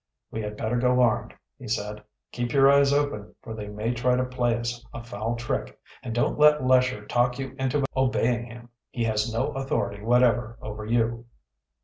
[0.31, 2.03] "We had better go armed," he said.
[2.31, 5.79] "Keep your eyes open, for they may try to play us a foul trick.
[6.01, 8.69] And don't let Lesher talk you into obeying him.
[8.89, 11.25] He has no authority whatever over you."